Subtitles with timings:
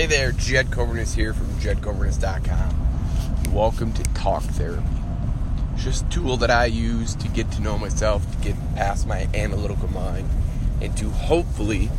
[0.00, 3.52] Hey there, Jed Coverness here from JedCoverness.com.
[3.52, 4.86] Welcome to Talk Therapy.
[5.74, 9.06] It's just a tool that I use to get to know myself, to get past
[9.06, 10.26] my analytical mind,
[10.80, 11.90] and to hopefully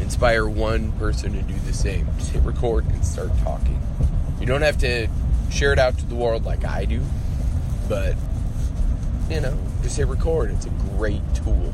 [0.00, 2.08] inspire one person to do the same.
[2.18, 3.80] Just hit record and start talking.
[4.40, 5.06] You don't have to
[5.48, 7.02] share it out to the world like I do,
[7.88, 8.16] but
[9.30, 10.50] you know, just hit record.
[10.50, 11.72] It's a great tool.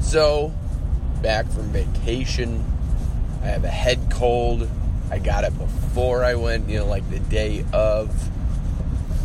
[0.00, 0.54] So,
[1.22, 2.64] back from vacation.
[3.42, 4.68] I have a head cold.
[5.10, 8.10] I got it before I went, you know, like the day of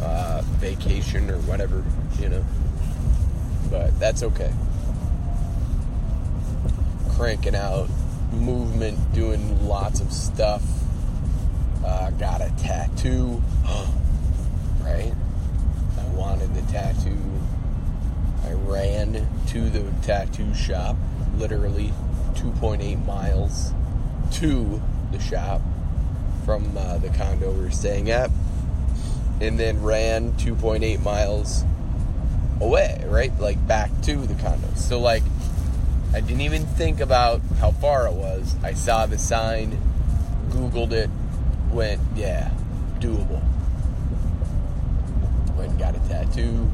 [0.02, 1.84] uh, vacation or whatever,
[2.20, 2.45] you know.
[3.70, 4.52] But that's okay.
[7.16, 7.90] Cranking out
[8.32, 10.63] movement, doing lots of stuff.
[11.85, 13.41] Uh, got a tattoo,
[14.82, 15.13] right?
[15.99, 17.18] I wanted the tattoo.
[18.53, 20.95] I ran to the tattoo shop
[21.38, 21.91] literally
[22.35, 23.73] 2.8 miles
[24.34, 24.79] to
[25.12, 25.60] the shop
[26.45, 28.29] from uh, the condo we were staying at,
[29.41, 31.63] and then ran 2.8 miles
[32.62, 33.35] away, right?
[33.40, 34.67] Like back to the condo.
[34.76, 35.23] So, like,
[36.13, 38.55] I didn't even think about how far it was.
[38.62, 39.82] I saw the sign,
[40.49, 41.10] Googled it,
[41.71, 42.51] went, yeah,
[42.99, 43.41] doable.
[45.57, 46.70] Went and got a tattoo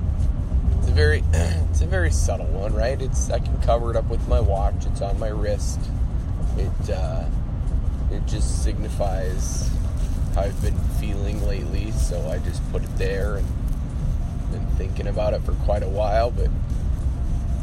[0.89, 3.01] a very it's a very subtle one, right?
[3.01, 4.85] It's I can cover it up with my watch.
[4.85, 5.79] It's on my wrist.
[6.57, 7.25] It uh,
[8.11, 9.69] it just signifies
[10.35, 11.91] how I've been feeling lately.
[11.91, 13.47] So I just put it there and
[14.51, 16.49] been thinking about it for quite a while, but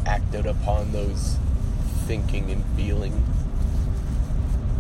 [0.07, 1.37] acted upon those
[2.07, 3.25] thinking and feeling.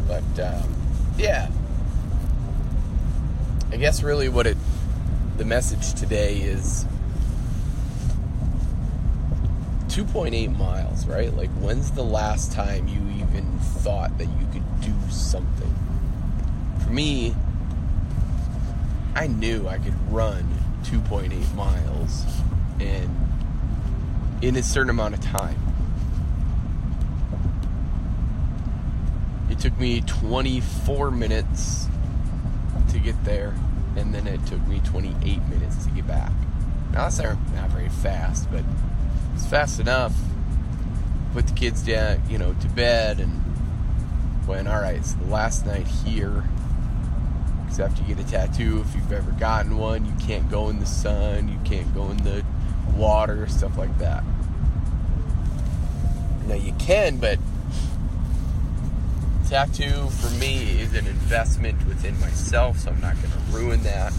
[0.07, 0.75] But um,
[1.19, 1.51] yeah,
[3.73, 4.57] I guess really what it
[5.37, 6.87] the message today is
[9.97, 11.35] 2.8 miles, right?
[11.35, 15.75] Like, when's the last time you even thought that you could do something?
[16.85, 17.35] For me,
[19.15, 20.47] I knew I could run
[20.83, 22.27] 2.8 miles
[22.79, 23.09] and
[24.43, 25.59] in a certain amount of time.
[29.49, 31.87] It took me 24 minutes
[32.91, 33.55] to get there,
[33.97, 36.33] and then it took me 28 minutes to get back.
[36.93, 38.62] Now, that's not very fast, but
[39.37, 40.15] it's fast enough.
[41.35, 43.43] Put the kids down, you know, to bed, and
[44.47, 44.67] went.
[44.67, 46.43] All right, so the last night here.
[47.63, 50.81] Because after you get a tattoo, if you've ever gotten one, you can't go in
[50.81, 52.45] the sun, you can't go in the
[52.95, 54.25] water, stuff like that.
[56.47, 57.39] Now you can, but
[59.49, 64.15] tattoo for me is an investment within myself, so I'm not going to ruin that.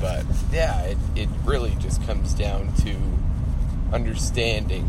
[0.00, 2.96] But yeah, it, it really just comes down to
[3.92, 4.88] understanding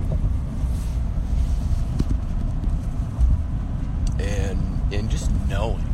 [4.20, 5.88] and and just knowing.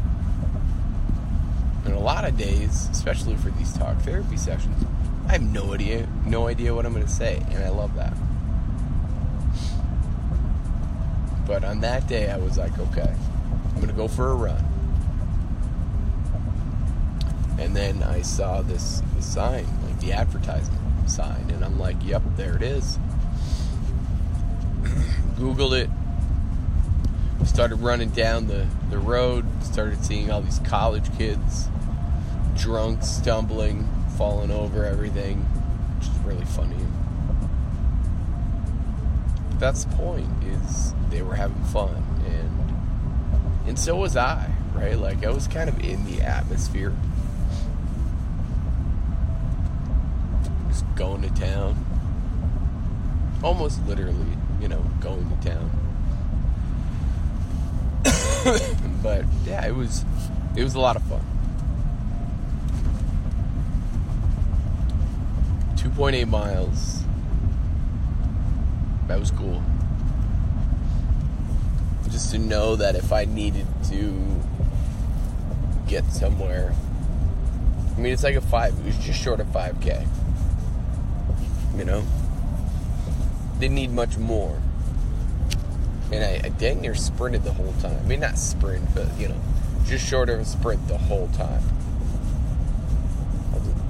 [1.85, 4.85] And a lot of days, especially for these talk therapy sessions,
[5.27, 8.13] I have no idea no idea what I'm to say, and I love that.
[11.45, 13.15] But on that day, I was like, okay,
[13.69, 14.63] I'm to go for a run.
[17.57, 21.49] And then I saw this, this sign, like the advertisement sign.
[21.51, 22.97] And I'm like, yep, there it is.
[25.35, 25.89] Googled it.
[27.45, 29.45] Started running down the, the road.
[29.63, 31.67] Started seeing all these college kids
[32.55, 33.87] drunk, stumbling,
[34.17, 35.39] falling over everything.
[35.39, 36.75] Which is really funny.
[39.49, 42.03] But that's the point, is they were having fun.
[42.25, 44.97] And and so was I, right?
[44.97, 46.93] Like I was kind of in the atmosphere
[50.95, 51.85] going to town.
[53.43, 55.71] Almost literally, you know, going to town.
[59.03, 60.05] but yeah, it was
[60.55, 61.21] it was a lot of fun.
[65.75, 67.03] 2.8 miles.
[69.07, 69.63] That was cool.
[72.09, 74.41] Just to know that if I needed to
[75.87, 76.73] get somewhere,
[77.95, 80.07] I mean, it's like a five, it was just short of 5K
[81.77, 82.03] you know?
[83.59, 84.61] Didn't need much more.
[86.11, 87.97] And I, I dang near sprinted the whole time.
[87.97, 89.39] I mean, not sprint, but, you know,
[89.85, 91.61] just short of a sprint the whole time.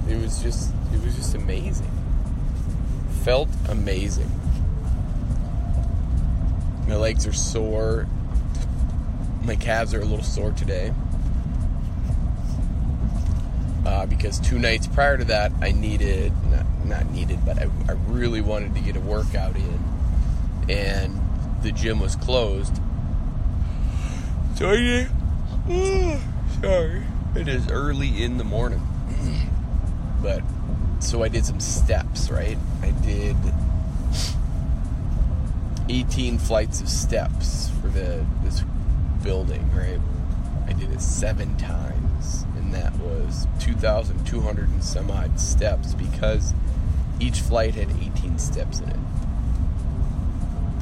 [0.08, 1.90] It was just, it was just amazing.
[3.24, 4.30] Felt amazing.
[6.88, 8.06] My legs are sore.
[9.44, 10.94] My calves are a little sore today.
[13.88, 17.92] Uh, because two nights prior to that, I needed, not, not needed, but I, I
[18.08, 19.82] really wanted to get a workout in.
[20.68, 21.18] And
[21.62, 22.76] the gym was closed.
[24.56, 25.08] So I did.
[25.70, 26.20] Oh,
[26.60, 27.02] sorry.
[27.34, 28.86] It is early in the morning.
[30.22, 30.42] But
[31.00, 32.58] so I did some steps, right?
[32.82, 33.36] I did
[35.88, 38.62] 18 flights of steps for the this
[39.22, 39.98] building, right?
[40.66, 46.54] I did it seven times, that was 2,200 and some odd steps because
[47.20, 48.96] each flight had 18 steps in it.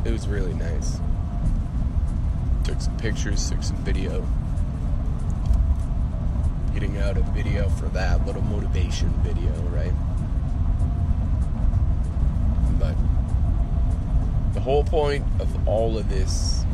[0.04, 1.00] It was really nice.
[2.64, 4.26] Took some pictures, took some video.
[6.74, 9.92] Getting out a video for that little motivation video, right?
[12.78, 12.94] But
[14.52, 16.64] the whole point of all of this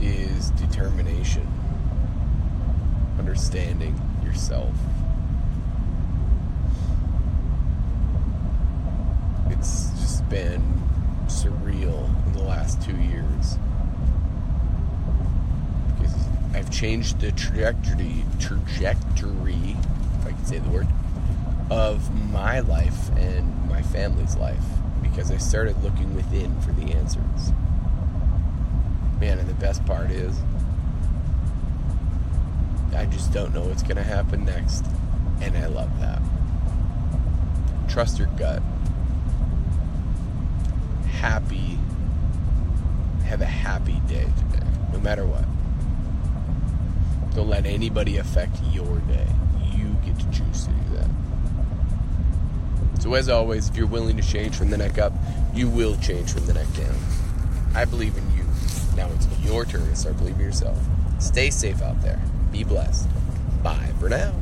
[0.00, 1.46] is determination,
[3.26, 4.72] understanding yourself.
[9.50, 10.62] It's just been
[11.26, 13.58] surreal in the last two years.
[15.96, 16.14] Because
[16.54, 19.76] I've changed the trajectory, trajectory,
[20.20, 20.86] if I can say the word,
[21.68, 24.62] of my life and my family's life
[25.02, 27.50] because I started looking within for the answers.
[29.18, 30.38] Man, and the best part is,
[32.96, 34.84] I just don't know what's going to happen next.
[35.40, 36.22] And I love that.
[37.88, 38.62] Trust your gut.
[41.10, 41.78] Happy.
[43.26, 45.44] Have a happy day today, no matter what.
[47.34, 49.26] Don't let anybody affect your day.
[49.72, 51.10] You get to choose to do that.
[53.02, 55.12] So, as always, if you're willing to change from the neck up,
[55.54, 56.96] you will change from the neck down.
[57.74, 58.44] I believe in you.
[58.96, 60.78] Now it's your turn to start believing yourself.
[61.18, 62.20] Stay safe out there.
[62.56, 63.06] Be blessed.
[63.62, 64.32] Bye for now.